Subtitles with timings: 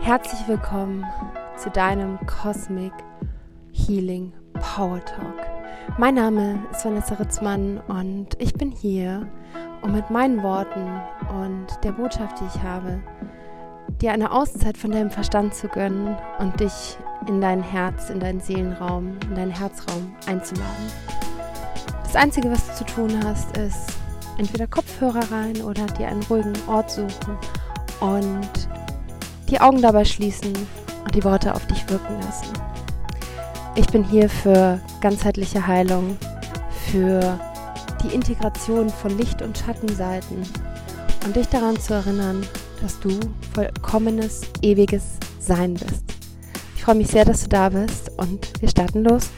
[0.00, 1.04] Herzlich willkommen
[1.56, 2.92] zu deinem Cosmic
[3.72, 5.36] Healing Power Talk.
[5.98, 9.28] Mein Name ist Vanessa Ritzmann und ich bin hier,
[9.82, 13.00] um mit meinen Worten und der Botschaft, die ich habe,
[14.00, 16.96] dir eine Auszeit von deinem Verstand zu gönnen und dich
[17.28, 20.90] in dein Herz, in deinen Seelenraum, in deinen Herzraum einzuladen.
[22.02, 23.92] Das Einzige, was du zu tun hast, ist
[24.38, 27.38] entweder Kopfhörer rein oder dir einen ruhigen Ort suchen
[28.00, 28.68] und
[29.52, 30.54] die Augen dabei schließen
[31.04, 32.46] und die Worte auf dich wirken lassen.
[33.74, 36.16] Ich bin hier für ganzheitliche Heilung,
[36.90, 37.38] für
[38.02, 40.42] die Integration von Licht- und Schattenseiten
[41.26, 42.46] und dich daran zu erinnern,
[42.80, 43.10] dass du
[43.54, 46.02] vollkommenes, ewiges Sein bist.
[46.74, 49.28] Ich freue mich sehr, dass du da bist und wir starten los.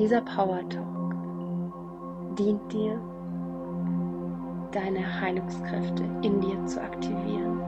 [0.00, 1.14] Dieser Power Talk
[2.38, 2.98] dient dir,
[4.72, 7.60] deine Heilungskräfte in dir zu aktivieren.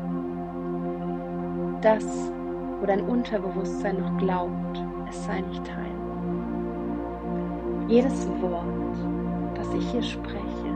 [1.82, 2.32] Das,
[2.80, 5.94] wo dein Unterbewusstsein noch glaubt, es sei nicht heil.
[7.88, 8.96] Jedes Wort,
[9.54, 10.72] das ich hier spreche,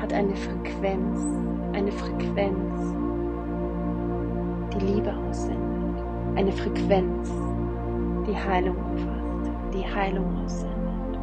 [0.00, 1.18] hat eine Frequenz,
[1.72, 2.94] eine Frequenz,
[4.74, 6.04] die Liebe aussendet,
[6.36, 7.32] eine Frequenz,
[8.28, 11.18] die Heilung umfasst, die Heilung aussendet.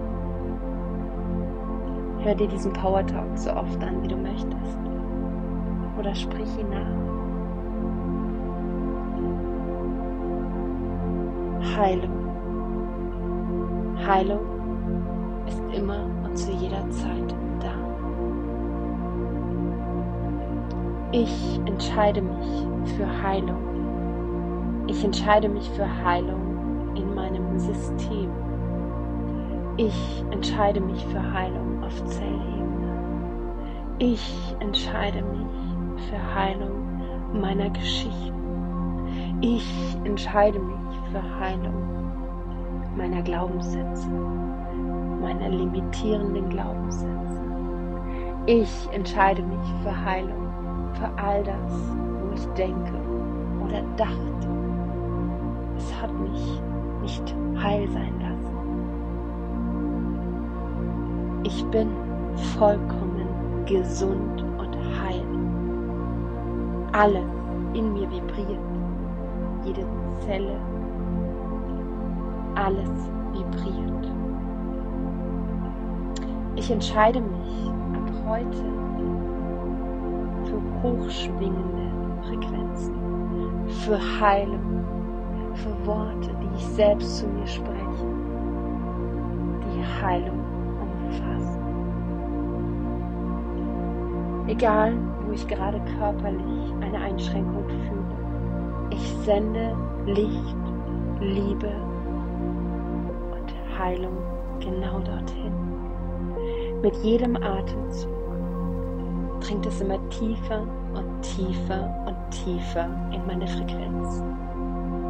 [2.23, 4.79] Hör dir diesen Power Talk so oft an, wie du möchtest.
[5.99, 7.05] Oder sprich ihn nach.
[11.77, 12.09] Heilung.
[14.05, 14.39] Heilung
[15.47, 17.75] ist immer und zu jeder Zeit da.
[21.11, 22.67] Ich entscheide mich
[22.97, 23.61] für Heilung.
[24.87, 26.54] Ich entscheide mich für Heilung
[27.59, 28.29] System.
[29.77, 32.55] Ich entscheide mich für Heilung auf Zellebene.
[33.99, 38.33] Ich entscheide mich für Heilung meiner Geschichten.
[39.41, 41.85] Ich entscheide mich für Heilung
[42.95, 44.09] meiner Glaubenssätze,
[45.21, 47.41] meiner limitierenden Glaubenssätze.
[48.45, 50.49] Ich entscheide mich für Heilung,
[50.93, 52.93] für all das, wo ich denke
[53.63, 54.49] oder dachte.
[55.77, 56.61] Es hat mich
[57.05, 58.55] nicht heil sein lassen.
[61.43, 61.89] Ich bin
[62.57, 63.27] vollkommen
[63.67, 65.23] gesund und heil.
[66.93, 67.29] Alles
[67.75, 68.59] in mir vibriert.
[69.65, 69.85] Jede
[70.21, 70.59] Zelle
[72.55, 72.89] alles
[73.33, 74.11] vibriert.
[76.55, 78.63] Ich entscheide mich ab heute
[80.45, 81.91] für hochschwingende
[82.23, 82.95] Frequenzen,
[83.67, 84.84] für Heilung,
[85.55, 88.05] für Worte, die ich selbst zu mir spreche,
[89.63, 90.39] die Heilung
[90.81, 91.61] umfassen.
[94.47, 94.93] Egal,
[95.25, 100.55] wo ich gerade körperlich eine Einschränkung fühle, ich sende Licht,
[101.19, 101.71] Liebe
[103.77, 104.17] Heilung
[104.59, 105.53] genau dorthin.
[106.81, 108.11] Mit jedem Atemzug
[109.41, 114.23] dringt es immer tiefer und tiefer und tiefer in meine Frequenz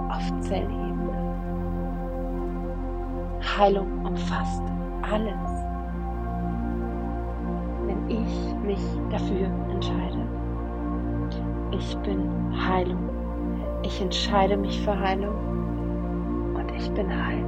[0.10, 0.96] auf Zellebene.
[3.58, 4.64] Heilung umfasst
[5.02, 5.52] alles,
[7.86, 10.28] wenn ich mich dafür entscheide.
[11.72, 12.30] Ich bin
[12.68, 13.10] Heilung.
[13.84, 15.36] Ich entscheide mich für Heilung
[16.56, 17.46] und ich bin heil.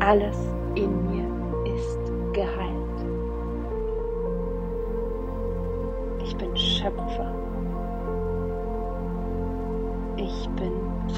[0.00, 0.38] Alles
[0.74, 1.98] in mir ist
[2.32, 2.76] geheilt.
[6.24, 7.32] Ich bin Schöpfer.
[10.26, 10.72] Ich bin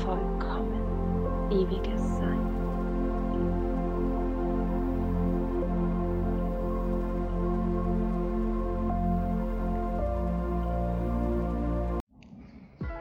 [0.04, 2.44] vollkommen ewiges Sein.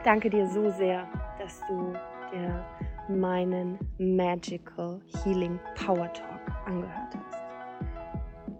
[0.02, 1.06] Danke dir so sehr,
[1.38, 1.92] dass du
[2.32, 2.64] dir
[3.10, 7.38] meinen Magical Healing Power Talk angehört hast.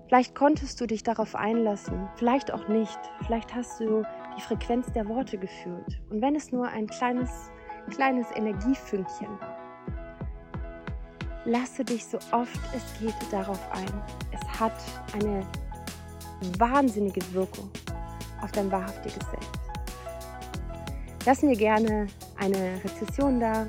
[0.09, 2.99] Vielleicht konntest du dich darauf einlassen, vielleicht auch nicht.
[3.23, 4.05] Vielleicht hast du
[4.39, 6.01] die Frequenz der Worte gefühlt.
[6.11, 7.51] Und wenn es nur ein kleines,
[7.91, 9.29] kleines Energiefünkchen
[11.45, 14.03] lasse dich so oft es geht darauf ein.
[14.33, 14.75] Es hat
[15.15, 15.47] eine
[16.59, 17.71] wahnsinnige Wirkung
[18.43, 19.61] auf dein wahrhaftiges Selbst.
[21.25, 22.07] Lass mir gerne
[22.39, 23.67] eine Rezession da,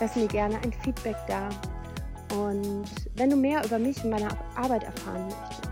[0.00, 1.48] Lass mir gerne ein Feedback da.
[2.36, 2.84] Und
[3.14, 5.68] wenn du mehr über mich und meine Arbeit erfahren möchtest,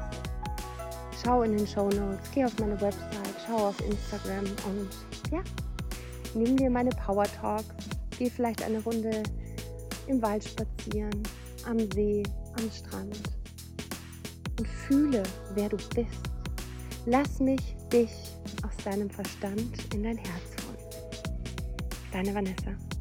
[1.24, 4.88] schau in den Show Notes, geh auf meine Website, schau auf Instagram und
[5.30, 5.42] ja,
[6.34, 7.74] nimm dir meine Power Talks,
[8.18, 9.22] Geh vielleicht eine Runde
[10.06, 11.22] im Wald spazieren,
[11.66, 12.22] am See,
[12.58, 13.18] am Strand
[14.58, 15.22] und fühle,
[15.54, 16.30] wer du bist.
[17.06, 18.12] Lass mich dich
[18.64, 21.22] aus deinem Verstand in dein Herz holen.
[22.12, 22.91] Deine Vanessa.